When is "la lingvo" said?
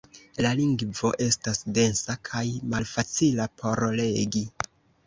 0.43-1.11